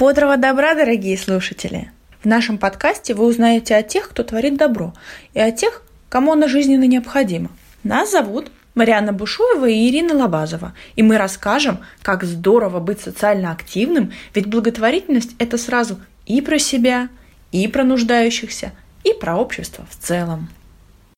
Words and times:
Бодрого 0.00 0.38
добра, 0.38 0.74
дорогие 0.74 1.18
слушатели! 1.18 1.92
В 2.22 2.26
нашем 2.26 2.56
подкасте 2.56 3.12
вы 3.12 3.26
узнаете 3.26 3.76
о 3.76 3.82
тех, 3.82 4.08
кто 4.08 4.22
творит 4.22 4.56
добро, 4.56 4.94
и 5.34 5.40
о 5.40 5.52
тех, 5.52 5.82
кому 6.08 6.32
оно 6.32 6.48
жизненно 6.48 6.84
необходимо. 6.84 7.50
Нас 7.84 8.10
зовут 8.10 8.50
Марианна 8.74 9.12
Бушуева 9.12 9.68
и 9.68 9.90
Ирина 9.90 10.14
Лобазова, 10.14 10.72
и 10.96 11.02
мы 11.02 11.18
расскажем, 11.18 11.80
как 12.00 12.24
здорово 12.24 12.80
быть 12.80 13.02
социально 13.02 13.52
активным, 13.52 14.14
ведь 14.34 14.46
благотворительность– 14.46 15.32
это 15.38 15.58
сразу 15.58 16.00
и 16.24 16.40
про 16.40 16.58
себя, 16.58 17.10
и 17.52 17.68
про 17.68 17.84
нуждающихся, 17.84 18.72
и 19.04 19.12
про 19.12 19.36
общество 19.36 19.84
в 19.90 20.02
целом. 20.02 20.48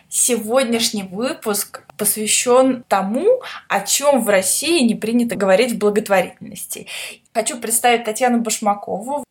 Сегодняшний 0.08 1.04
выпуск 1.04 1.84
посвящен 1.96 2.84
тому, 2.88 3.42
о 3.68 3.80
чем 3.80 4.24
в 4.24 4.28
России 4.28 4.82
не 4.82 4.96
принято 4.96 5.36
говорить 5.36 5.70
в 5.70 5.78
благотворительности. 5.78 6.88
Хочу 7.34 7.58
представить 7.58 8.04
Татьяну 8.04 8.42
Башмакову. 8.42 9.24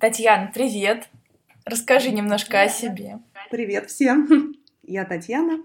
Татьяна, 0.00 0.50
привет! 0.54 1.10
Расскажи 1.66 2.10
немножко 2.10 2.62
о 2.62 2.68
себе. 2.70 3.18
Привет 3.50 3.90
всем! 3.90 4.54
Я 4.82 5.04
Татьяна. 5.04 5.58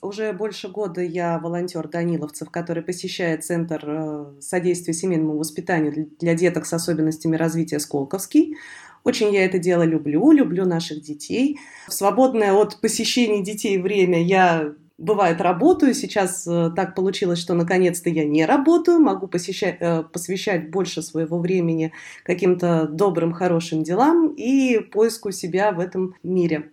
Уже 0.00 0.32
больше 0.32 0.68
года 0.68 1.00
я 1.00 1.38
волонтер 1.38 1.88
Даниловцев, 1.88 2.50
который 2.50 2.82
посещает 2.82 3.44
Центр 3.44 3.82
э, 3.84 4.40
содействия 4.40 4.92
семейному 4.92 5.36
воспитанию 5.38 6.10
для 6.20 6.34
деток 6.34 6.66
с 6.66 6.72
особенностями 6.72 7.36
развития 7.36 7.80
Сколковский. 7.80 8.54
Очень 9.02 9.34
я 9.34 9.44
это 9.44 9.58
дело 9.58 9.82
люблю, 9.82 10.30
люблю 10.30 10.66
наших 10.66 11.02
детей. 11.02 11.58
В 11.88 11.92
свободное 11.92 12.52
от 12.52 12.80
посещений 12.80 13.42
детей 13.42 13.78
время 13.78 14.22
я 14.22 14.74
бывает 14.98 15.40
работаю. 15.40 15.94
Сейчас 15.94 16.46
э, 16.46 16.70
так 16.74 16.94
получилось, 16.94 17.38
что 17.38 17.54
наконец-то 17.54 18.10
я 18.10 18.24
не 18.24 18.46
работаю, 18.46 19.00
могу 19.00 19.26
посещать, 19.26 19.76
э, 19.80 20.02
посвящать 20.02 20.70
больше 20.70 21.02
своего 21.02 21.38
времени 21.38 21.92
каким-то 22.22 22.86
добрым, 22.86 23.32
хорошим 23.32 23.82
делам 23.82 24.28
и 24.28 24.78
поиску 24.78 25.32
себя 25.32 25.72
в 25.72 25.80
этом 25.80 26.14
мире. 26.22 26.70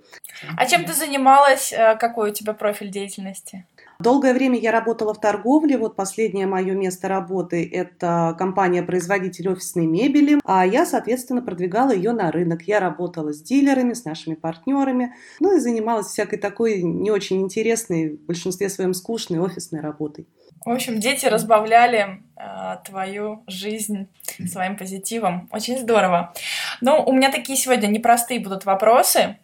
А 0.57 0.65
чем 0.65 0.85
ты 0.85 0.93
занималась? 0.93 1.73
Э, 1.73 1.97
какой 1.99 2.31
у 2.31 2.33
тебя 2.33 2.53
профиль 2.53 2.89
деятельности? 2.89 3.65
Долгое 4.01 4.33
время 4.33 4.57
я 4.57 4.71
работала 4.71 5.13
в 5.13 5.19
торговле. 5.19 5.77
Вот 5.77 5.95
последнее 5.95 6.47
мое 6.47 6.73
место 6.73 7.07
работы– 7.07 7.69
это 7.73 8.35
компания-производитель 8.37 9.49
офисной 9.49 9.85
мебели. 9.85 10.39
А 10.43 10.65
я, 10.65 10.85
соответственно, 10.85 11.41
продвигала 11.41 11.91
ее 11.91 12.11
на 12.11 12.31
рынок. 12.31 12.63
Я 12.63 12.79
работала 12.79 13.31
с 13.31 13.41
дилерами, 13.41 13.93
с 13.93 14.05
нашими 14.05 14.33
партнерами. 14.33 15.13
Ну 15.39 15.55
и 15.55 15.59
занималась 15.59 16.07
всякой 16.07 16.39
такой 16.39 16.81
не 16.81 17.11
очень 17.11 17.41
интересной, 17.41 18.17
в 18.17 18.25
большинстве 18.25 18.69
своем 18.69 18.93
скучной 18.93 19.39
офисной 19.39 19.81
работой. 19.81 20.27
В 20.65 20.69
общем, 20.69 20.99
дети 20.99 21.25
разбавляли 21.25 22.21
э, 22.37 22.77
твою 22.85 23.43
жизнь 23.47 24.07
своим 24.47 24.77
позитивом. 24.77 25.49
Очень 25.51 25.77
здорово. 25.79 26.33
Ну, 26.81 27.03
у 27.03 27.13
меня 27.13 27.31
такие 27.31 27.57
сегодня 27.57 27.87
непростые 27.87 28.39
будут 28.39 28.65
вопросы. 28.65 29.37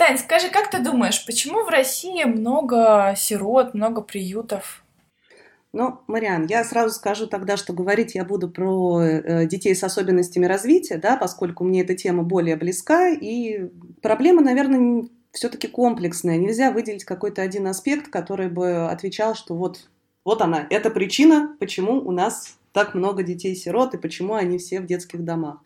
Тань, 0.00 0.16
скажи, 0.16 0.48
как 0.48 0.70
ты 0.70 0.82
думаешь, 0.82 1.26
почему 1.26 1.62
в 1.62 1.68
России 1.68 2.24
много 2.24 3.12
сирот, 3.18 3.74
много 3.74 4.00
приютов? 4.00 4.82
Ну, 5.74 6.00
Мариан, 6.06 6.46
я 6.46 6.64
сразу 6.64 6.94
скажу 6.94 7.26
тогда, 7.26 7.58
что 7.58 7.74
говорить 7.74 8.14
я 8.14 8.24
буду 8.24 8.48
про 8.48 9.02
э, 9.02 9.44
детей 9.44 9.74
с 9.74 9.84
особенностями 9.84 10.46
развития, 10.46 10.96
да, 10.96 11.18
поскольку 11.18 11.64
мне 11.64 11.82
эта 11.82 11.94
тема 11.94 12.22
более 12.22 12.56
близка, 12.56 13.10
и 13.10 13.68
проблема, 14.00 14.40
наверное, 14.40 15.04
все-таки 15.32 15.68
комплексная. 15.68 16.38
Нельзя 16.38 16.70
выделить 16.70 17.04
какой-то 17.04 17.42
один 17.42 17.66
аспект, 17.66 18.08
который 18.08 18.48
бы 18.48 18.88
отвечал, 18.88 19.34
что 19.34 19.54
вот, 19.54 19.90
вот 20.24 20.40
она, 20.40 20.66
это 20.70 20.88
причина, 20.88 21.54
почему 21.60 22.00
у 22.00 22.10
нас 22.10 22.56
так 22.72 22.94
много 22.94 23.22
детей-сирот 23.22 23.92
и 23.92 23.98
почему 23.98 24.32
они 24.32 24.56
все 24.56 24.80
в 24.80 24.86
детских 24.86 25.26
домах. 25.26 25.58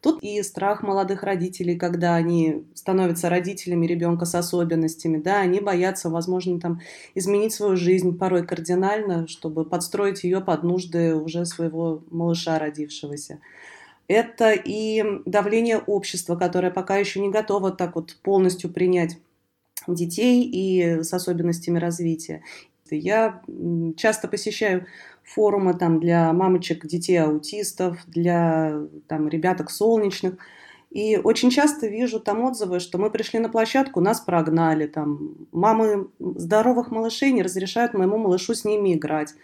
Тут 0.00 0.22
и 0.22 0.42
страх 0.42 0.82
молодых 0.82 1.22
родителей, 1.22 1.76
когда 1.76 2.14
они 2.14 2.64
становятся 2.74 3.28
родителями 3.28 3.86
ребенка 3.86 4.24
с 4.24 4.34
особенностями, 4.34 5.18
да, 5.18 5.40
они 5.40 5.60
боятся, 5.60 6.08
возможно, 6.08 6.58
там 6.58 6.80
изменить 7.14 7.52
свою 7.52 7.76
жизнь 7.76 8.16
порой 8.16 8.46
кардинально, 8.46 9.28
чтобы 9.28 9.66
подстроить 9.66 10.24
ее 10.24 10.40
под 10.40 10.62
нужды 10.62 11.14
уже 11.14 11.44
своего 11.44 12.02
малыша 12.10 12.58
родившегося. 12.58 13.40
Это 14.08 14.52
и 14.52 15.04
давление 15.26 15.78
общества, 15.78 16.34
которое 16.34 16.70
пока 16.70 16.96
еще 16.96 17.20
не 17.20 17.28
готово 17.28 17.70
так 17.70 17.94
вот 17.94 18.16
полностью 18.22 18.70
принять 18.70 19.18
детей 19.86 20.44
и 20.44 21.02
с 21.02 21.12
особенностями 21.12 21.78
развития. 21.78 22.42
Я 22.90 23.42
часто 23.96 24.26
посещаю 24.28 24.86
форумы 25.34 25.74
там, 25.74 26.00
для 26.00 26.32
мамочек, 26.32 26.86
детей 26.86 27.16
аутистов, 27.16 27.98
для 28.06 28.82
там, 29.06 29.28
ребяток 29.28 29.70
солнечных. 29.70 30.34
И 30.90 31.16
очень 31.16 31.50
часто 31.50 31.86
вижу 31.86 32.18
там 32.18 32.42
отзывы, 32.42 32.80
что 32.80 32.98
мы 32.98 33.10
пришли 33.10 33.38
на 33.38 33.48
площадку, 33.48 34.00
нас 34.00 34.20
прогнали. 34.20 34.86
Там, 34.86 35.48
мамы 35.52 36.08
здоровых 36.18 36.90
малышей 36.90 37.30
не 37.30 37.42
разрешают 37.42 37.94
моему 37.94 38.18
малышу 38.18 38.54
с 38.54 38.64
ними 38.64 38.94
играть. 38.94 39.34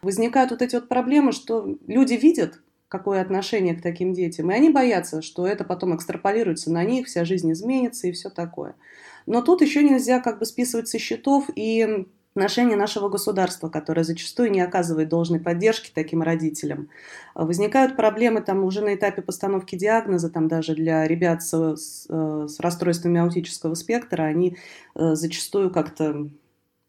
Возникают 0.00 0.50
вот 0.50 0.62
эти 0.62 0.76
вот 0.76 0.88
проблемы, 0.88 1.32
что 1.32 1.76
люди 1.86 2.14
видят, 2.14 2.60
какое 2.88 3.20
отношение 3.20 3.74
к 3.74 3.82
таким 3.82 4.12
детям, 4.12 4.50
и 4.50 4.54
они 4.54 4.70
боятся, 4.70 5.20
что 5.20 5.46
это 5.46 5.64
потом 5.64 5.96
экстраполируется 5.96 6.70
на 6.70 6.84
них, 6.84 7.06
вся 7.06 7.24
жизнь 7.24 7.50
изменится 7.52 8.06
и 8.06 8.12
все 8.12 8.30
такое. 8.30 8.76
Но 9.26 9.42
тут 9.42 9.62
еще 9.62 9.82
нельзя 9.82 10.20
как 10.20 10.38
бы 10.38 10.46
списывать 10.46 10.88
со 10.88 10.98
счетов 10.98 11.50
и 11.54 12.06
отношение 12.34 12.76
нашего 12.76 13.08
государства, 13.08 13.68
которое 13.68 14.02
зачастую 14.02 14.50
не 14.50 14.60
оказывает 14.60 15.08
должной 15.08 15.38
поддержки 15.38 15.92
таким 15.94 16.20
родителям. 16.20 16.88
Возникают 17.34 17.94
проблемы 17.94 18.40
там 18.40 18.64
уже 18.64 18.80
на 18.80 18.94
этапе 18.94 19.22
постановки 19.22 19.76
диагноза, 19.76 20.30
там 20.30 20.48
даже 20.48 20.74
для 20.74 21.06
ребят 21.06 21.42
с, 21.42 21.76
с, 21.76 22.06
э, 22.08 22.46
расстройствами 22.58 23.20
аутического 23.20 23.74
спектра, 23.74 24.24
они 24.24 24.56
э, 24.96 25.14
зачастую 25.14 25.70
как-то 25.70 26.28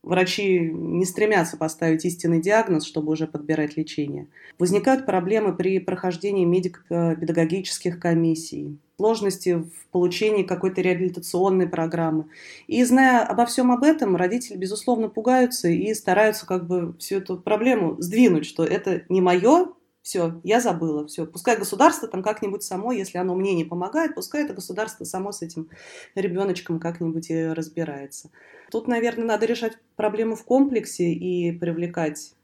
врачи 0.01 0.59
не 0.59 1.05
стремятся 1.05 1.57
поставить 1.57 2.05
истинный 2.05 2.41
диагноз, 2.41 2.83
чтобы 2.85 3.11
уже 3.11 3.27
подбирать 3.27 3.77
лечение. 3.77 4.27
Возникают 4.57 5.05
проблемы 5.05 5.55
при 5.55 5.79
прохождении 5.79 6.45
медико-педагогических 6.45 7.99
комиссий, 7.99 8.79
сложности 8.97 9.55
в 9.55 9.87
получении 9.91 10.43
какой-то 10.43 10.81
реабилитационной 10.81 11.67
программы. 11.67 12.25
И 12.67 12.83
зная 12.83 13.25
обо 13.25 13.45
всем 13.45 13.71
об 13.71 13.83
этом, 13.83 14.15
родители, 14.15 14.57
безусловно, 14.57 15.09
пугаются 15.09 15.67
и 15.67 15.93
стараются 15.93 16.45
как 16.45 16.67
бы 16.67 16.95
всю 16.97 17.17
эту 17.17 17.37
проблему 17.37 17.95
сдвинуть, 17.99 18.45
что 18.45 18.63
это 18.63 19.03
не 19.09 19.21
мое, 19.21 19.73
все, 20.05 20.39
я 20.43 20.61
забыла, 20.61 21.07
все. 21.07 21.25
Пускай 21.25 21.57
государство 21.57 22.07
там 22.07 22.21
как-нибудь 22.21 22.61
само, 22.61 22.91
если 22.91 23.17
оно 23.17 23.33
мне 23.33 23.55
не 23.55 23.65
помогает, 23.65 24.13
пускай 24.13 24.43
это 24.43 24.53
государство 24.53 25.03
само 25.03 25.31
с 25.31 25.41
этим 25.41 25.69
ребеночком 26.13 26.79
как-нибудь 26.79 27.31
и 27.31 27.47
разбирается. 27.47 28.29
Тут, 28.69 28.87
наверное, 28.87 29.25
надо 29.25 29.47
решать 29.47 29.79
проблему 29.95 30.35
в 30.35 30.43
комплексе 30.43 31.11
и 31.11 31.51
привлекать 31.51 32.34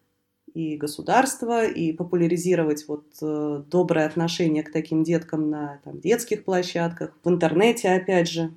и 0.54 0.78
государство, 0.78 1.66
и 1.66 1.94
популяризировать 1.94 2.88
вот 2.88 3.06
э, 3.22 3.64
доброе 3.70 4.06
отношение 4.06 4.64
к 4.64 4.72
таким 4.72 5.04
деткам 5.04 5.50
на 5.50 5.80
там, 5.84 6.00
детских 6.00 6.44
площадках, 6.44 7.18
в 7.24 7.30
интернете, 7.30 7.90
опять 7.90 8.30
же. 8.30 8.52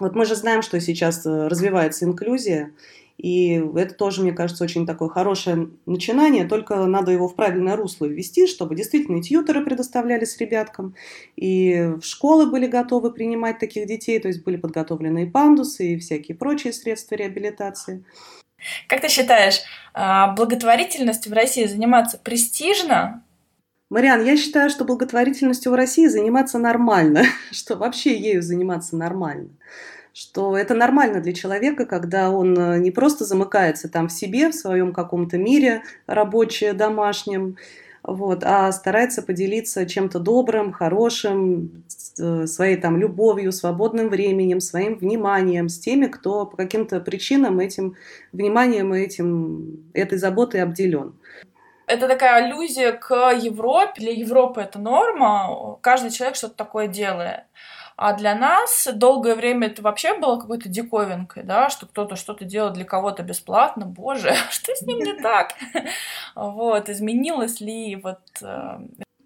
Вот 0.00 0.14
мы 0.14 0.24
же 0.24 0.34
знаем, 0.34 0.62
что 0.62 0.80
сейчас 0.80 1.26
э, 1.26 1.48
развивается 1.48 2.04
инклюзия, 2.04 2.72
и 3.18 3.62
это 3.76 3.94
тоже, 3.94 4.22
мне 4.22 4.32
кажется, 4.32 4.64
очень 4.64 4.86
такое 4.86 5.08
хорошее 5.08 5.70
начинание, 5.86 6.44
только 6.44 6.86
надо 6.86 7.12
его 7.12 7.28
в 7.28 7.36
правильное 7.36 7.76
русло 7.76 8.06
ввести, 8.06 8.46
чтобы 8.46 8.74
действительно 8.74 9.18
и 9.18 9.22
тьютеры 9.22 9.64
предоставлялись 9.64 10.36
ребяткам, 10.38 10.94
и 11.36 11.92
в 12.00 12.04
школы 12.04 12.50
были 12.50 12.66
готовы 12.66 13.12
принимать 13.12 13.58
таких 13.58 13.86
детей, 13.86 14.18
то 14.18 14.28
есть 14.28 14.42
были 14.42 14.56
подготовлены 14.56 15.24
и 15.24 15.30
пандусы, 15.30 15.92
и 15.92 15.98
всякие 15.98 16.36
прочие 16.36 16.72
средства 16.72 17.14
реабилитации. 17.14 18.04
Как 18.88 19.00
ты 19.00 19.08
считаешь, 19.08 19.60
а, 19.94 20.32
благотворительностью 20.32 21.32
в 21.32 21.34
России 21.34 21.66
заниматься 21.66 22.18
престижно? 22.18 23.22
Мариан, 23.90 24.24
я 24.24 24.36
считаю, 24.36 24.70
что 24.70 24.84
благотворительностью 24.84 25.70
в 25.70 25.74
России 25.74 26.06
заниматься 26.06 26.58
нормально, 26.58 27.24
что 27.50 27.76
вообще 27.76 28.16
ею 28.16 28.42
заниматься 28.42 28.96
нормально 28.96 29.50
что 30.14 30.56
это 30.56 30.74
нормально 30.74 31.20
для 31.20 31.32
человека, 31.32 31.86
когда 31.86 32.30
он 32.30 32.56
э, 32.58 32.78
не 32.78 32.90
просто 32.90 33.24
замыкается 33.24 33.88
там 33.88 34.08
в 34.08 34.12
себе, 34.12 34.50
в 34.50 34.54
своем 34.54 34.92
каком-то 34.92 35.38
мире 35.38 35.82
рабочем, 36.06 36.76
домашнем, 36.76 37.56
вот, 38.04 38.42
а 38.44 38.72
старается 38.72 39.22
поделиться 39.22 39.86
чем-то 39.86 40.18
добрым, 40.18 40.72
хорошим, 40.72 41.84
э, 42.18 42.46
своей 42.46 42.76
там 42.76 42.98
любовью, 42.98 43.52
свободным 43.52 44.08
временем, 44.08 44.60
своим 44.60 44.96
вниманием 44.96 45.68
с 45.68 45.78
теми, 45.78 46.06
кто 46.06 46.46
по 46.46 46.56
каким-то 46.56 47.00
причинам 47.00 47.60
этим 47.60 47.94
вниманием 48.32 48.92
и 48.94 49.00
этим, 49.00 49.90
этой 49.94 50.18
заботой 50.18 50.62
обделен. 50.62 51.14
Это 51.86 52.08
такая 52.08 52.44
аллюзия 52.44 52.92
к 52.92 53.32
Европе. 53.32 54.00
Для 54.00 54.12
Европы 54.12 54.60
это 54.60 54.78
норма. 54.78 55.78
Каждый 55.80 56.10
человек 56.10 56.36
что-то 56.36 56.54
такое 56.54 56.88
делает. 56.88 57.44
А 57.96 58.14
для 58.14 58.34
нас 58.34 58.88
долгое 58.94 59.34
время 59.34 59.68
это 59.68 59.82
вообще 59.82 60.18
было 60.18 60.38
какой-то 60.38 60.68
диковинкой, 60.68 61.42
да, 61.44 61.70
что 61.70 61.86
кто-то 61.86 62.16
что-то 62.16 62.44
делает 62.44 62.74
для 62.74 62.84
кого-то 62.84 63.22
бесплатно. 63.22 63.86
Боже, 63.86 64.34
что 64.50 64.74
с 64.74 64.86
ним 64.86 64.98
не 65.00 65.14
так? 65.14 65.54
Вот, 66.34 66.88
изменилось 66.88 67.60
ли 67.60 67.96
вот... 67.96 68.20
Э, 68.42 68.78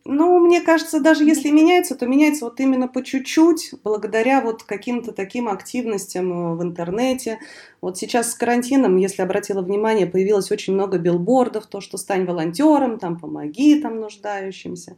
Ну, 0.04 0.38
мне 0.38 0.60
кажется, 0.60 1.00
даже 1.00 1.24
если 1.24 1.50
меняется, 1.50 1.96
то 1.96 2.06
меняется 2.06 2.44
вот 2.44 2.60
именно 2.60 2.86
по 2.88 3.02
чуть-чуть, 3.02 3.74
благодаря 3.84 4.40
вот 4.40 4.62
каким-то 4.62 5.12
таким 5.12 5.48
активностям 5.48 6.32
э, 6.32 6.56
в 6.56 6.62
интернете. 6.62 7.38
Вот 7.80 7.98
сейчас 7.98 8.32
с 8.32 8.34
карантином, 8.34 8.96
если 8.98 9.22
обратила 9.22 9.62
внимание, 9.62 10.06
появилось 10.06 10.52
очень 10.52 10.74
много 10.74 10.98
билбордов, 10.98 11.66
то, 11.66 11.80
что 11.80 11.98
стань 11.98 12.24
волонтером, 12.24 12.98
там, 12.98 13.18
помоги 13.18 13.80
там 13.80 14.00
нуждающимся. 14.00 14.96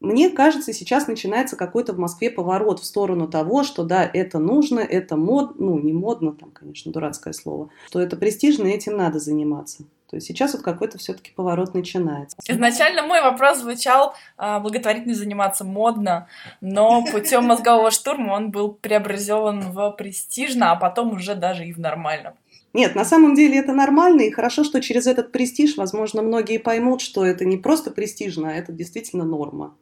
Мне 0.00 0.30
кажется, 0.30 0.72
сейчас 0.72 1.08
начинается 1.08 1.56
какой-то 1.56 1.92
в 1.92 1.98
Москве 1.98 2.30
поворот 2.30 2.78
в 2.78 2.84
сторону 2.84 3.26
того, 3.26 3.64
что 3.64 3.82
да, 3.82 4.08
это 4.12 4.38
нужно, 4.38 4.78
это 4.78 5.16
мод, 5.16 5.58
ну 5.58 5.78
не 5.78 5.92
модно, 5.92 6.32
там, 6.32 6.50
конечно, 6.50 6.92
дурацкое 6.92 7.32
слово, 7.32 7.70
что 7.88 8.00
это 8.00 8.16
престижно, 8.16 8.68
и 8.68 8.72
этим 8.72 8.96
надо 8.96 9.18
заниматься. 9.18 9.84
То 10.08 10.16
есть 10.16 10.26
сейчас 10.26 10.54
вот 10.54 10.62
какой-то 10.62 10.96
все-таки 10.96 11.32
поворот 11.32 11.74
начинается. 11.74 12.36
Изначально 12.48 13.02
мой 13.02 13.20
вопрос 13.20 13.58
звучал 13.58 14.14
а, 14.38 14.58
благотворительность 14.58 15.20
заниматься 15.20 15.64
модно, 15.64 16.28
но 16.62 17.04
путем 17.04 17.44
мозгового 17.44 17.90
штурма 17.90 18.32
он 18.32 18.50
был 18.50 18.72
преобразован 18.72 19.72
в 19.72 19.90
престижно, 19.90 20.72
а 20.72 20.76
потом 20.76 21.12
уже 21.12 21.34
даже 21.34 21.66
и 21.66 21.72
в 21.72 21.78
нормально. 21.78 22.34
Нет, 22.72 22.94
на 22.94 23.04
самом 23.04 23.34
деле 23.34 23.58
это 23.58 23.72
нормально, 23.72 24.22
и 24.22 24.30
хорошо, 24.30 24.64
что 24.64 24.80
через 24.80 25.06
этот 25.06 25.32
престиж, 25.32 25.76
возможно, 25.76 26.22
многие 26.22 26.58
поймут, 26.58 27.00
что 27.00 27.24
это 27.24 27.44
не 27.44 27.56
просто 27.56 27.90
престижно, 27.90 28.50
а 28.50 28.54
это 28.54 28.72
действительно 28.72 29.24
норма. 29.24 29.74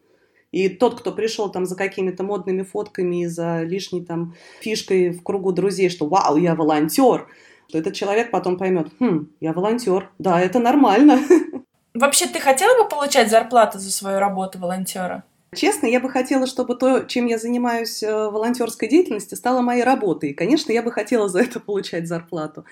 И 0.52 0.68
тот, 0.68 0.98
кто 0.98 1.12
пришел 1.12 1.50
там 1.50 1.66
за 1.66 1.76
какими-то 1.76 2.22
модными 2.22 2.62
фотками 2.62 3.22
и 3.22 3.26
за 3.26 3.62
лишней 3.62 4.04
там 4.04 4.34
фишкой 4.60 5.10
в 5.10 5.22
кругу 5.22 5.52
друзей, 5.52 5.90
что 5.90 6.06
«Вау, 6.06 6.36
я 6.36 6.54
волонтер!», 6.54 7.26
что 7.68 7.78
этот 7.78 7.94
человек 7.94 8.30
потом 8.30 8.56
поймет, 8.56 8.88
хм, 9.00 9.28
я 9.40 9.52
волонтер, 9.52 10.10
да, 10.18 10.40
это 10.40 10.58
нормально. 10.58 11.20
Вообще, 11.94 12.26
ты 12.26 12.40
хотела 12.40 12.82
бы 12.82 12.88
получать 12.88 13.30
зарплату 13.30 13.78
за 13.78 13.90
свою 13.90 14.18
работу 14.18 14.58
волонтера? 14.58 15.24
Честно, 15.54 15.86
я 15.86 16.00
бы 16.00 16.10
хотела, 16.10 16.46
чтобы 16.46 16.74
то, 16.74 17.04
чем 17.04 17.26
я 17.26 17.38
занимаюсь 17.38 18.02
в 18.02 18.06
э, 18.06 18.30
волонтерской 18.30 18.88
деятельности, 18.88 19.34
стало 19.34 19.62
моей 19.62 19.82
работой. 19.84 20.30
И, 20.30 20.34
конечно, 20.34 20.72
я 20.72 20.82
бы 20.82 20.92
хотела 20.92 21.28
за 21.28 21.40
это 21.40 21.60
получать 21.60 22.06
зарплату. 22.06 22.64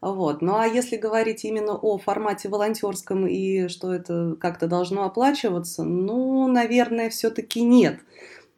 Вот. 0.00 0.42
Ну 0.42 0.56
а 0.56 0.66
если 0.66 0.96
говорить 0.96 1.44
именно 1.44 1.74
о 1.74 1.98
формате 1.98 2.48
волонтерском 2.48 3.26
и 3.26 3.68
что 3.68 3.92
это 3.92 4.36
как-то 4.40 4.68
должно 4.68 5.04
оплачиваться, 5.04 5.82
ну, 5.82 6.46
наверное, 6.46 7.10
все-таки 7.10 7.62
нет. 7.62 8.00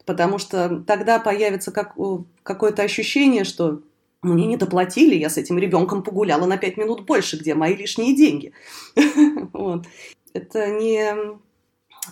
Потому 0.05 0.39
что 0.39 0.83
тогда 0.87 1.19
появится 1.19 1.73
как, 1.73 1.97
какое-то 2.43 2.83
ощущение, 2.83 3.45
что 3.45 3.81
мне 4.23 4.47
не 4.47 4.57
доплатили, 4.57 5.15
я 5.15 5.31
с 5.31 5.39
этим 5.39 5.59
ребенком 5.59 6.03
погуляла 6.03 6.45
на 6.47 6.59
пять 6.59 6.77
минут 6.77 7.07
больше, 7.07 7.39
где 7.39 7.55
мои 7.55 7.75
лишние 7.75 8.15
деньги. 8.15 8.53
Это 10.33 10.69
не 10.69 11.15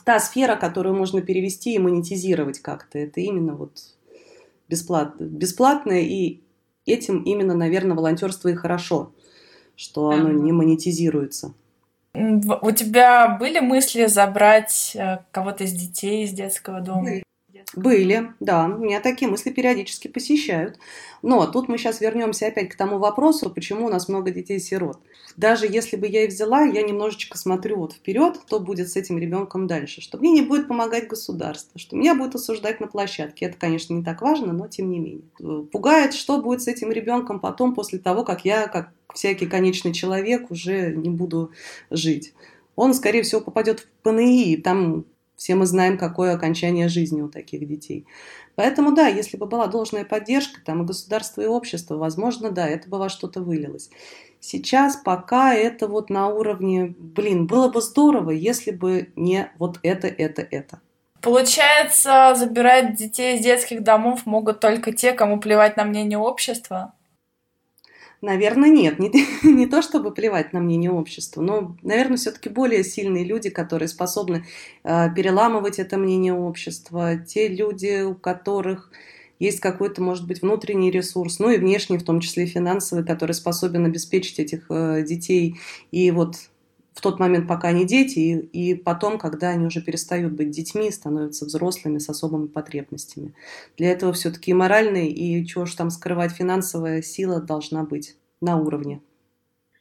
та 0.04 0.20
сфера, 0.20 0.56
которую 0.56 0.94
можно 0.96 1.20
перевести 1.20 1.74
и 1.74 1.78
монетизировать 1.78 2.60
как-то. 2.60 2.98
Это 2.98 3.20
именно 3.20 3.54
вот 3.54 3.78
бесплатно, 4.68 5.24
бесплатное, 5.24 6.00
и 6.00 6.40
этим 6.88 7.22
именно, 7.22 7.54
наверное, 7.54 7.96
волонтерство 7.96 8.48
и 8.48 8.54
хорошо, 8.54 9.12
что 9.76 10.10
оно 10.10 10.30
не 10.30 10.52
монетизируется. 10.52 11.54
У 12.14 12.70
тебя 12.72 13.36
были 13.38 13.60
мысли 13.60 14.06
забрать 14.06 14.92
э, 14.94 15.18
кого-то 15.30 15.64
из 15.64 15.72
детей 15.72 16.24
из 16.24 16.32
детского 16.32 16.80
дома? 16.80 17.02
Были, 17.02 17.22
да, 18.40 18.66
меня 18.66 19.00
такие 19.00 19.30
мысли 19.30 19.50
периодически 19.50 20.08
посещают. 20.08 20.78
Но 21.22 21.46
тут 21.46 21.68
мы 21.68 21.78
сейчас 21.78 22.00
вернемся 22.00 22.46
опять 22.46 22.68
к 22.68 22.76
тому 22.76 22.98
вопросу, 22.98 23.50
почему 23.50 23.86
у 23.86 23.88
нас 23.88 24.08
много 24.08 24.30
детей-сирот. 24.30 24.98
Даже 25.36 25.66
если 25.66 25.96
бы 25.96 26.06
я 26.06 26.24
их 26.24 26.30
взяла, 26.30 26.62
я 26.62 26.82
немножечко 26.82 27.38
смотрю 27.38 27.78
вот 27.78 27.92
вперед, 27.92 28.38
кто 28.38 28.60
будет 28.60 28.88
с 28.88 28.96
этим 28.96 29.18
ребенком 29.18 29.66
дальше, 29.66 30.00
что 30.00 30.18
мне 30.18 30.30
не 30.32 30.42
будет 30.42 30.68
помогать 30.68 31.08
государство, 31.08 31.78
что 31.78 31.96
меня 31.96 32.14
будет 32.14 32.34
осуждать 32.34 32.80
на 32.80 32.86
площадке. 32.86 33.46
Это, 33.46 33.56
конечно, 33.58 33.94
не 33.94 34.02
так 34.02 34.22
важно, 34.22 34.52
но 34.52 34.68
тем 34.68 34.90
не 34.90 34.98
менее. 34.98 35.66
Пугает, 35.72 36.14
что 36.14 36.40
будет 36.40 36.62
с 36.62 36.68
этим 36.68 36.90
ребенком 36.90 37.40
потом, 37.40 37.74
после 37.74 37.98
того, 37.98 38.24
как 38.24 38.44
я, 38.44 38.68
как 38.68 38.90
всякий 39.14 39.46
конечный 39.46 39.92
человек, 39.92 40.50
уже 40.50 40.94
не 40.94 41.10
буду 41.10 41.52
жить 41.90 42.32
он, 42.78 42.94
скорее 42.94 43.22
всего, 43.22 43.40
попадет 43.40 43.80
в 43.80 43.86
ПНИ, 44.04 44.52
и 44.52 44.56
там 44.56 45.04
все 45.38 45.54
мы 45.54 45.66
знаем, 45.66 45.96
какое 45.96 46.34
окончание 46.34 46.88
жизни 46.88 47.22
у 47.22 47.28
таких 47.28 47.66
детей. 47.66 48.06
Поэтому 48.56 48.92
да, 48.92 49.06
если 49.06 49.36
бы 49.36 49.46
была 49.46 49.68
должная 49.68 50.04
поддержка, 50.04 50.60
там 50.64 50.82
и 50.82 50.86
государство, 50.86 51.40
и 51.40 51.46
общество, 51.46 51.96
возможно, 51.96 52.50
да, 52.50 52.68
это 52.68 52.90
бы 52.90 52.98
во 52.98 53.08
что-то 53.08 53.40
вылилось. 53.40 53.88
Сейчас 54.40 54.96
пока 54.96 55.54
это 55.54 55.86
вот 55.86 56.10
на 56.10 56.28
уровне, 56.28 56.92
блин, 56.98 57.46
было 57.46 57.68
бы 57.68 57.80
здорово, 57.80 58.32
если 58.32 58.72
бы 58.72 59.12
не 59.14 59.50
вот 59.58 59.78
это, 59.84 60.08
это, 60.08 60.42
это. 60.42 60.80
Получается, 61.22 62.34
забирать 62.36 62.96
детей 62.96 63.36
из 63.36 63.44
детских 63.44 63.84
домов 63.84 64.26
могут 64.26 64.58
только 64.58 64.92
те, 64.92 65.12
кому 65.12 65.38
плевать 65.38 65.76
на 65.76 65.84
мнение 65.84 66.18
общества? 66.18 66.94
Наверное, 68.20 68.68
нет. 68.68 68.98
Не, 68.98 69.10
не 69.42 69.66
то, 69.66 69.80
чтобы 69.80 70.12
плевать 70.12 70.52
на 70.52 70.60
мнение 70.60 70.90
общества, 70.90 71.40
но, 71.40 71.76
наверное, 71.82 72.16
все-таки 72.16 72.48
более 72.48 72.82
сильные 72.82 73.24
люди, 73.24 73.48
которые 73.48 73.88
способны 73.88 74.44
э, 74.82 75.14
переламывать 75.14 75.78
это 75.78 75.96
мнение 75.98 76.34
общества. 76.34 77.16
Те 77.16 77.48
люди, 77.48 78.02
у 78.02 78.14
которых 78.14 78.90
есть 79.38 79.60
какой-то, 79.60 80.02
может 80.02 80.26
быть, 80.26 80.42
внутренний 80.42 80.90
ресурс, 80.90 81.38
ну 81.38 81.50
и 81.50 81.58
внешний, 81.58 81.98
в 81.98 82.04
том 82.04 82.18
числе 82.18 82.46
финансовый, 82.46 83.04
который 83.04 83.32
способен 83.32 83.86
обеспечить 83.86 84.40
этих 84.40 84.66
э, 84.68 85.04
детей 85.06 85.56
и 85.92 86.10
вот 86.10 86.34
в 86.98 87.00
тот 87.00 87.20
момент, 87.20 87.46
пока 87.46 87.68
они 87.68 87.84
дети, 87.84 88.18
и, 88.18 88.72
и 88.72 88.74
потом, 88.74 89.18
когда 89.18 89.50
они 89.50 89.66
уже 89.66 89.80
перестают 89.80 90.32
быть 90.32 90.50
детьми, 90.50 90.90
становятся 90.90 91.44
взрослыми 91.44 91.98
с 91.98 92.08
особыми 92.08 92.48
потребностями. 92.48 93.34
Для 93.76 93.92
этого 93.92 94.12
все-таки 94.12 94.52
моральная 94.52 95.04
и, 95.06 95.46
чего 95.46 95.64
ж 95.64 95.74
там 95.74 95.90
скрывать, 95.90 96.32
финансовая 96.32 97.00
сила 97.02 97.40
должна 97.40 97.84
быть 97.84 98.16
на 98.40 98.56
уровне. 98.56 99.00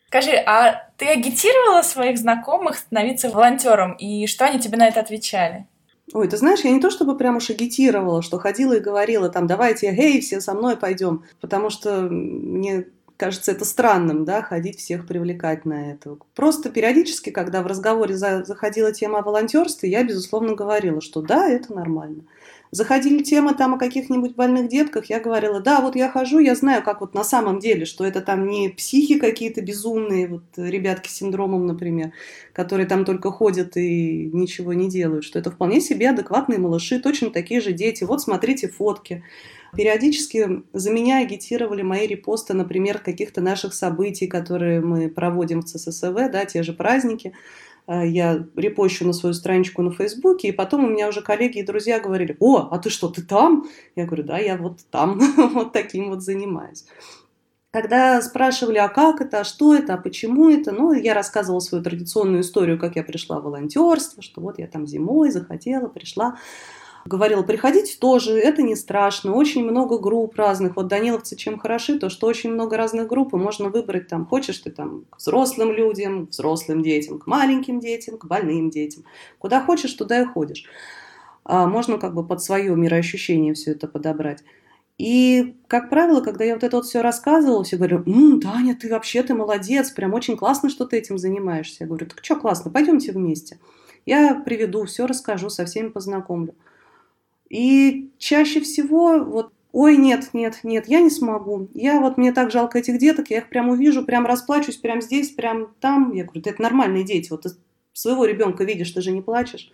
Скажи, 0.09 0.33
а 0.45 0.91
ты 0.97 1.07
агитировала 1.07 1.81
своих 1.81 2.19
знакомых 2.19 2.77
становиться 2.77 3.31
волонтером, 3.31 3.93
и 3.93 4.27
что 4.27 4.45
они 4.45 4.59
тебе 4.59 4.77
на 4.77 4.87
это 4.87 4.99
отвечали? 4.99 5.65
Ой, 6.13 6.27
ты 6.27 6.37
знаешь, 6.37 6.59
я 6.59 6.69
не 6.69 6.79
то 6.79 6.91
чтобы 6.91 7.17
прям 7.17 7.37
уж 7.37 7.49
агитировала, 7.49 8.21
что 8.21 8.37
ходила 8.37 8.73
и 8.73 8.79
говорила 8.79 9.27
там, 9.29 9.47
давайте, 9.47 9.87
эй, 9.87 10.21
все 10.21 10.39
со 10.39 10.53
мной 10.53 10.77
пойдем, 10.77 11.23
потому 11.41 11.71
что 11.71 12.01
мне 12.01 12.85
кажется 13.17 13.51
это 13.51 13.65
странным, 13.65 14.23
да, 14.25 14.41
ходить 14.41 14.79
всех 14.79 15.07
привлекать 15.07 15.65
на 15.65 15.91
это. 15.91 16.17
Просто 16.35 16.69
периодически, 16.69 17.31
когда 17.31 17.61
в 17.61 17.67
разговоре 17.67 18.15
за, 18.15 18.43
заходила 18.45 18.91
тема 18.93 19.19
о 19.19 19.23
волонтерстве, 19.23 19.89
я, 19.89 20.03
безусловно, 20.03 20.55
говорила, 20.55 21.01
что 21.01 21.21
да, 21.21 21.49
это 21.49 21.73
нормально. 21.73 22.23
Заходили 22.71 23.23
темы 23.23 23.53
там 23.53 23.75
о 23.75 23.77
каких-нибудь 23.77 24.35
больных 24.35 24.67
детках, 24.67 25.05
я 25.05 25.19
говорила, 25.19 25.61
да, 25.61 25.79
вот 25.79 25.95
я 25.95 26.09
хожу, 26.09 26.39
я 26.39 26.53
знаю, 26.53 26.83
как 26.83 27.01
вот 27.01 27.13
на 27.13 27.23
самом 27.23 27.59
деле, 27.59 27.85
что 27.85 28.05
это 28.05 28.21
там 28.21 28.47
не 28.47 28.69
психи 28.69 29.17
какие-то 29.19 29.61
безумные, 29.61 30.27
вот 30.27 30.43
ребятки 30.57 31.07
с 31.07 31.15
синдромом, 31.15 31.65
например, 31.65 32.11
которые 32.53 32.87
там 32.87 33.05
только 33.05 33.31
ходят 33.31 33.77
и 33.77 34.29
ничего 34.33 34.73
не 34.73 34.89
делают, 34.89 35.23
что 35.23 35.39
это 35.39 35.49
вполне 35.49 35.79
себе 35.79 36.09
адекватные 36.09 36.59
малыши, 36.59 36.99
точно 36.99 37.29
такие 37.29 37.61
же 37.61 37.71
дети, 37.71 38.03
вот 38.03 38.21
смотрите 38.21 38.67
фотки. 38.67 39.23
Периодически 39.75 40.63
за 40.73 40.91
меня 40.91 41.19
агитировали 41.19 41.81
мои 41.81 42.07
репосты, 42.07 42.53
например, 42.53 42.99
каких-то 42.99 43.41
наших 43.41 43.73
событий, 43.73 44.27
которые 44.27 44.81
мы 44.81 45.09
проводим 45.09 45.61
в 45.61 45.65
ЦССВ, 45.65 46.13
да, 46.31 46.45
те 46.45 46.63
же 46.63 46.73
праздники. 46.73 47.33
А, 47.87 48.05
я 48.05 48.45
репощу 48.55 49.05
на 49.07 49.13
свою 49.13 49.33
страничку 49.33 49.81
на 49.81 49.91
Фейсбуке, 49.91 50.49
и 50.49 50.51
потом 50.51 50.83
у 50.83 50.89
меня 50.89 51.07
уже 51.07 51.21
коллеги 51.21 51.59
и 51.59 51.65
друзья 51.65 51.99
говорили, 51.99 52.35
о, 52.39 52.67
а 52.69 52.79
ты 52.79 52.89
что, 52.89 53.07
ты 53.07 53.21
там? 53.21 53.67
Я 53.95 54.05
говорю, 54.05 54.23
да, 54.23 54.37
я 54.37 54.57
вот 54.57 54.79
там, 54.91 55.19
вот 55.53 55.71
таким 55.71 56.09
вот 56.09 56.21
занимаюсь. 56.21 56.85
Когда 57.71 58.21
спрашивали, 58.21 58.77
а 58.77 58.89
как 58.89 59.21
это, 59.21 59.41
а 59.41 59.43
что 59.43 59.73
это, 59.73 59.93
а 59.93 59.97
почему 59.97 60.49
это, 60.49 60.71
ну, 60.71 60.93
я 60.93 61.13
рассказывала 61.13 61.59
свою 61.61 61.83
традиционную 61.83 62.41
историю, 62.41 62.77
как 62.77 62.97
я 62.97 63.03
пришла 63.03 63.39
в 63.39 63.43
волонтерство, 63.43 64.21
что 64.21 64.41
вот 64.41 64.59
я 64.59 64.67
там 64.67 64.85
зимой 64.85 65.31
захотела, 65.31 65.87
пришла 65.87 66.37
говорила, 67.07 67.43
приходите 67.43 67.97
тоже, 67.99 68.37
это 68.37 68.61
не 68.61 68.75
страшно, 68.75 69.33
очень 69.33 69.63
много 69.63 69.97
групп 69.99 70.35
разных. 70.35 70.75
Вот 70.75 70.87
Даниловцы 70.87 71.35
чем 71.35 71.57
хороши, 71.59 71.99
то 71.99 72.09
что 72.09 72.27
очень 72.27 72.51
много 72.51 72.77
разных 72.77 73.07
групп, 73.07 73.33
и 73.33 73.37
можно 73.37 73.69
выбрать 73.69 74.07
там, 74.07 74.25
хочешь 74.25 74.59
ты 74.59 74.71
там 74.71 75.05
к 75.09 75.17
взрослым 75.17 75.71
людям, 75.71 76.27
к 76.27 76.31
взрослым 76.31 76.81
детям, 76.83 77.19
к 77.19 77.27
маленьким 77.27 77.79
детям, 77.79 78.17
к 78.17 78.25
больным 78.25 78.69
детям. 78.69 79.03
Куда 79.39 79.61
хочешь, 79.63 79.93
туда 79.93 80.21
и 80.21 80.25
ходишь. 80.25 80.65
А 81.45 81.67
можно 81.67 81.97
как 81.97 82.13
бы 82.13 82.25
под 82.25 82.41
свое 82.43 82.75
мироощущение 82.75 83.53
все 83.53 83.71
это 83.71 83.87
подобрать. 83.87 84.43
И, 84.97 85.57
как 85.67 85.89
правило, 85.89 86.21
когда 86.21 86.43
я 86.43 86.55
вот 86.55 86.63
это 86.63 86.77
вот 86.77 86.85
все 86.85 87.01
рассказывала, 87.01 87.63
все 87.63 87.77
говорят, 87.77 88.07
«М, 88.07 88.41
Таня, 88.41 88.75
ты 88.75 88.89
вообще, 88.89 89.23
ты 89.23 89.35
молодец, 89.35 89.91
прям 89.91 90.13
очень 90.13 90.37
классно, 90.37 90.69
что 90.69 90.85
ты 90.85 90.97
этим 90.97 91.17
занимаешься. 91.19 91.77
Я 91.81 91.87
говорю, 91.87 92.07
так 92.07 92.23
что 92.25 92.35
классно, 92.35 92.71
пойдемте 92.71 93.11
вместе. 93.11 93.59
Я 94.05 94.35
приведу, 94.45 94.85
все 94.85 95.05
расскажу, 95.05 95.49
со 95.49 95.65
всеми 95.65 95.89
познакомлю. 95.89 96.55
И 97.49 98.09
чаще 98.17 98.61
всего 98.61 99.19
вот 99.23 99.51
ой, 99.71 99.95
нет, 99.97 100.29
нет, 100.33 100.59
нет, 100.63 100.87
я 100.87 101.01
не 101.01 101.09
смогу. 101.09 101.67
Я 101.73 101.99
вот, 101.99 102.17
мне 102.17 102.31
так 102.31 102.51
жалко 102.51 102.79
этих 102.79 102.97
деток, 102.97 103.29
я 103.29 103.39
их 103.39 103.49
прям 103.49 103.69
увижу, 103.69 104.03
прям 104.03 104.25
расплачусь, 104.25 104.77
прям 104.77 105.01
здесь, 105.01 105.29
прям 105.29 105.73
там. 105.79 106.13
Я 106.13 106.23
говорю, 106.23 106.41
это 106.43 106.61
нормальные 106.61 107.03
дети, 107.03 107.29
вот 107.29 107.43
ты 107.43 107.49
своего 107.93 108.25
ребенка 108.25 108.63
видишь, 108.63 108.91
ты 108.91 109.01
же 109.01 109.11
не 109.11 109.21
плачешь. 109.21 109.71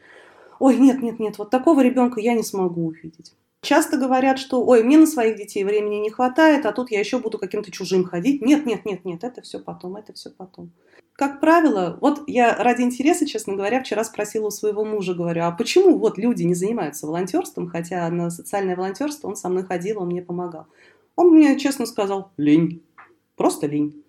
ой, 0.59 0.77
нет, 0.77 1.01
нет, 1.01 1.19
нет, 1.19 1.37
вот 1.37 1.49
такого 1.49 1.81
ребенка 1.81 2.19
я 2.19 2.33
не 2.33 2.43
смогу 2.43 2.87
увидеть. 2.87 3.33
Часто 3.63 3.95
говорят, 3.95 4.39
что, 4.39 4.61
ой, 4.61 4.83
мне 4.83 4.97
на 4.97 5.07
своих 5.07 5.37
детей 5.37 5.63
времени 5.63 5.95
не 5.95 6.09
хватает, 6.09 6.65
а 6.65 6.73
тут 6.73 6.91
я 6.91 6.99
еще 6.99 7.17
буду 7.17 7.37
каким-то 7.39 7.71
чужим 7.71 8.03
ходить. 8.03 8.41
Нет, 8.41 8.65
нет, 8.65 8.83
нет, 8.83 9.05
нет, 9.05 9.23
это 9.23 9.41
все 9.41 9.57
потом, 9.57 9.95
это 9.95 10.11
все 10.11 10.29
потом. 10.31 10.71
Как 11.13 11.39
правило, 11.39 11.97
вот 12.01 12.23
я 12.27 12.61
ради 12.61 12.81
интереса, 12.81 13.25
честно 13.25 13.55
говоря, 13.55 13.81
вчера 13.81 14.03
спросила 14.03 14.47
у 14.47 14.51
своего 14.51 14.83
мужа, 14.83 15.13
говорю, 15.13 15.45
а 15.45 15.51
почему 15.51 15.97
вот 15.97 16.17
люди 16.17 16.43
не 16.43 16.55
занимаются 16.55 17.07
волонтерством, 17.07 17.69
хотя 17.69 18.09
на 18.09 18.29
социальное 18.31 18.75
волонтерство 18.75 19.29
он 19.29 19.37
со 19.37 19.47
мной 19.47 19.63
ходил, 19.63 20.01
он 20.01 20.07
мне 20.07 20.21
помогал. 20.21 20.67
Он 21.15 21.29
мне 21.29 21.57
честно 21.57 21.85
сказал, 21.85 22.31
лень, 22.35 22.83
просто 23.37 23.67
лень. 23.67 24.03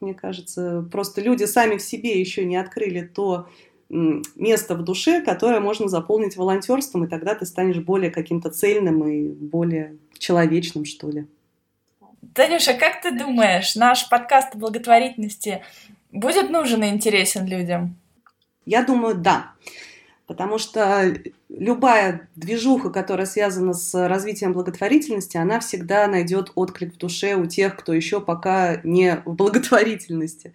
Мне 0.00 0.12
кажется, 0.12 0.86
просто 0.92 1.22
люди 1.22 1.44
сами 1.44 1.78
в 1.78 1.82
себе 1.82 2.20
еще 2.20 2.44
не 2.44 2.56
открыли 2.56 3.00
то 3.00 3.46
место 3.92 4.74
в 4.74 4.82
душе, 4.82 5.20
которое 5.20 5.60
можно 5.60 5.86
заполнить 5.86 6.36
волонтерством, 6.36 7.04
и 7.04 7.08
тогда 7.08 7.34
ты 7.34 7.44
станешь 7.44 7.78
более 7.78 8.10
каким-то 8.10 8.50
цельным 8.50 9.06
и 9.06 9.28
более 9.28 9.96
человечным, 10.18 10.84
что 10.84 11.10
ли. 11.10 11.26
Танюша, 12.34 12.72
как 12.74 13.02
ты 13.02 13.16
думаешь, 13.16 13.76
наш 13.76 14.08
подкаст 14.08 14.54
о 14.54 14.58
благотворительности 14.58 15.62
будет 16.10 16.48
нужен 16.50 16.82
и 16.82 16.88
интересен 16.88 17.46
людям? 17.46 17.96
Я 18.64 18.82
думаю, 18.82 19.16
да. 19.16 19.52
Потому 20.26 20.56
что 20.56 21.14
любая 21.50 22.28
движуха, 22.36 22.88
которая 22.90 23.26
связана 23.26 23.74
с 23.74 24.08
развитием 24.08 24.54
благотворительности, 24.54 25.36
она 25.36 25.60
всегда 25.60 26.06
найдет 26.06 26.52
отклик 26.54 26.94
в 26.94 26.96
душе 26.96 27.34
у 27.34 27.44
тех, 27.44 27.76
кто 27.76 27.92
еще 27.92 28.20
пока 28.20 28.80
не 28.82 29.20
в 29.26 29.34
благотворительности. 29.34 30.54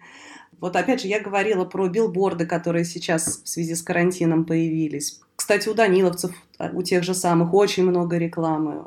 Вот 0.60 0.76
опять 0.76 1.02
же, 1.02 1.08
я 1.08 1.20
говорила 1.20 1.64
про 1.64 1.88
билборды, 1.88 2.46
которые 2.46 2.84
сейчас 2.84 3.42
в 3.44 3.48
связи 3.48 3.74
с 3.74 3.82
карантином 3.82 4.44
появились. 4.44 5.20
Кстати, 5.36 5.68
у 5.68 5.74
даниловцев, 5.74 6.32
у 6.72 6.82
тех 6.82 7.04
же 7.04 7.14
самых, 7.14 7.54
очень 7.54 7.84
много 7.84 8.18
рекламы 8.18 8.86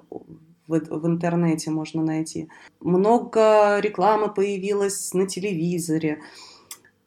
в, 0.67 0.79
в 0.79 1.07
интернете 1.07 1.71
можно 1.71 2.03
найти. 2.03 2.49
Много 2.79 3.79
рекламы 3.79 4.33
появилось 4.33 5.13
на 5.13 5.27
телевизоре. 5.27 6.19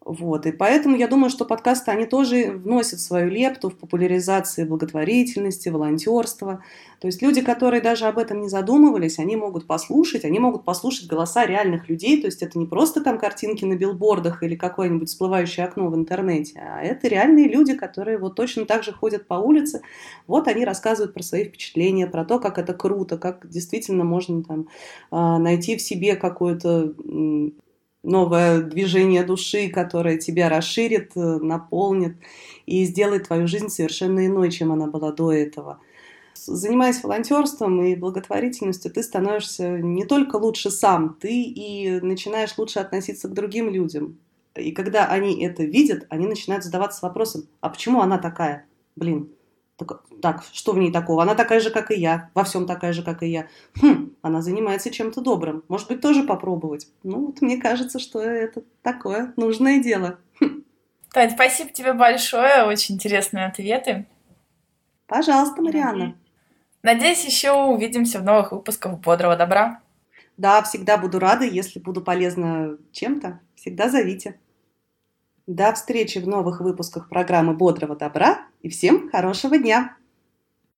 Вот, 0.05 0.45
и 0.45 0.53
поэтому 0.53 0.97
я 0.99 1.09
думаю, 1.09 1.31
что 1.31 1.47
подкасты, 1.47 1.91
они 1.91 2.05
тоже 2.05 2.51
вносят 2.51 3.01
свою 3.01 3.31
лепту 3.31 3.71
в 3.71 3.77
популяризацию 3.77 4.69
благотворительности, 4.69 5.71
волонтерства. 5.71 6.63
То 7.01 7.07
есть 7.07 7.23
люди, 7.23 7.41
которые 7.41 7.81
даже 7.81 8.05
об 8.05 8.19
этом 8.19 8.43
не 8.43 8.51
задумывались, 8.51 9.19
они 9.19 9.37
могут 9.37 9.67
послушать, 9.67 10.27
они 10.27 10.39
могут 10.39 10.65
послушать 10.65 11.09
голоса 11.09 11.47
реальных 11.47 11.89
людей, 11.89 12.21
то 12.21 12.27
есть 12.27 12.43
это 12.43 12.59
не 12.59 12.67
просто 12.67 13.01
там 13.03 13.19
картинки 13.19 13.65
на 13.65 13.77
билбордах 13.77 14.43
или 14.43 14.57
какое-нибудь 14.57 15.09
всплывающее 15.09 15.65
окно 15.65 15.89
в 15.89 15.95
интернете, 15.95 16.61
а 16.61 16.83
это 16.83 17.09
реальные 17.09 17.49
люди, 17.49 17.75
которые 17.75 18.19
вот 18.19 18.35
точно 18.35 18.67
так 18.67 18.85
же 18.85 18.93
ходят 18.93 19.27
по 19.27 19.35
улице, 19.35 19.81
вот 20.27 20.49
они 20.49 20.67
рассказывают 20.67 21.15
про 21.15 21.23
свои 21.23 21.45
впечатления, 21.45 22.07
про 22.07 22.27
то, 22.27 22.39
как 22.41 22.59
это 22.59 22.75
круто, 22.75 23.17
как 23.17 23.49
действительно 23.49 24.05
можно 24.05 24.43
там 24.43 24.69
а, 25.11 25.39
найти 25.39 25.77
в 25.77 25.83
себе 25.83 26.15
какое-то 26.17 26.95
новое 28.05 28.61
движение 28.63 29.25
души, 29.25 29.69
которое 29.69 30.19
тебя 30.19 30.49
расширит, 30.49 31.13
э, 31.17 31.21
наполнит 31.21 32.17
и 32.67 32.85
сделает 32.85 33.27
твою 33.27 33.49
жизнь 33.49 33.69
совершенно 33.69 34.27
иной, 34.27 34.51
чем 34.51 34.73
она 34.73 34.87
была 34.87 35.11
до 35.11 35.33
этого. 35.33 35.81
Занимаясь 36.35 37.03
волонтерством 37.03 37.83
и 37.83 37.95
благотворительностью, 37.95 38.93
ты 38.93 39.03
становишься 39.03 39.79
не 39.79 40.05
только 40.05 40.37
лучше 40.37 40.71
сам, 40.71 41.17
ты 41.19 41.43
и 41.43 42.01
начинаешь 42.01 42.57
лучше 42.59 42.81
относиться 42.81 43.29
к 43.29 43.35
другим 43.35 43.71
людям. 43.71 44.19
И 44.55 44.73
когда 44.73 45.07
они 45.07 45.43
это 45.45 45.65
видят, 45.65 46.07
они 46.11 46.27
начинают 46.27 46.65
задаваться 46.65 47.01
вопросом, 47.03 47.49
а 47.61 47.71
почему 47.71 48.03
она 48.03 48.19
такая? 48.19 48.67
Блин, 48.95 49.31
так, 49.77 50.03
так, 50.23 50.45
что 50.53 50.73
в 50.73 50.79
ней 50.79 50.93
такого? 50.93 51.23
Она 51.23 51.35
такая 51.35 51.61
же, 51.61 51.71
как 51.71 51.91
и 51.91 51.97
я. 51.97 52.31
Во 52.35 52.45
всем 52.45 52.67
такая 52.67 52.93
же, 52.93 53.03
как 53.03 53.23
и 53.23 53.29
я. 53.29 53.49
Хм, 53.81 54.15
она 54.23 54.41
занимается 54.41 54.91
чем-то 54.91 55.21
добрым. 55.21 55.65
Может 55.69 55.89
быть, 55.89 56.01
тоже 56.01 56.23
попробовать? 56.23 56.87
Ну, 57.03 57.27
вот 57.27 57.41
мне 57.41 57.57
кажется, 57.57 57.99
что 57.99 58.21
это 58.21 58.63
такое 58.83 59.33
нужное 59.37 59.83
дело. 59.83 60.19
Хм. 60.41 60.63
Тань, 61.13 61.31
спасибо 61.31 61.71
тебе 61.71 61.93
большое. 61.93 62.65
Очень 62.65 62.97
интересные 62.97 63.47
ответы. 63.47 64.07
Пожалуйста, 65.07 65.61
Марианна. 65.61 66.17
Надеюсь, 66.83 67.25
еще 67.25 67.53
увидимся 67.53 68.21
в 68.21 68.25
новых 68.25 68.53
выпусках 68.53 68.99
«Бодрого 69.01 69.37
добра». 69.37 69.81
Да, 70.37 70.63
всегда 70.63 70.99
буду 70.99 71.19
рада, 71.19 71.45
если 71.45 71.79
буду 71.79 72.01
полезна 72.01 72.77
чем-то. 72.93 73.41
Всегда 73.55 73.89
зовите. 73.89 74.39
До 75.47 75.73
встречи 75.73 76.19
в 76.19 76.29
новых 76.29 76.61
выпусках 76.61 77.09
программы 77.09 77.55
«Бодрого 77.55 77.97
добра» 77.97 78.47
и 78.65 78.71
всем 78.71 79.11
хорошего 79.11 79.59
дня! 79.59 79.95